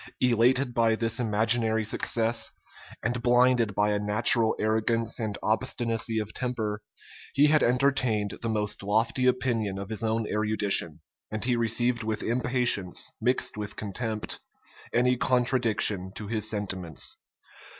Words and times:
Elated 0.19 0.73
by 0.73 0.95
this 0.95 1.19
imaginary 1.19 1.85
success, 1.85 2.51
and 3.03 3.21
blinded 3.21 3.75
by 3.75 3.91
a 3.91 3.99
natural 3.99 4.55
arrogance 4.57 5.19
and 5.19 5.37
obstinacy 5.43 6.17
of 6.17 6.33
temper, 6.33 6.81
he 7.35 7.45
had 7.45 7.61
entertained 7.61 8.39
the 8.41 8.49
most 8.49 8.81
lofty 8.81 9.27
opinion 9.27 9.77
of 9.77 9.89
his 9.89 10.01
own 10.03 10.25
erudition; 10.25 11.01
and 11.29 11.45
he 11.45 11.55
received 11.55 12.01
with 12.01 12.23
impatience, 12.23 13.11
mixed 13.21 13.57
with 13.57 13.75
contempt, 13.75 14.39
any 14.91 15.15
contradiction 15.17 16.11
to 16.15 16.25
his 16.25 16.49
sentiments. 16.49 17.17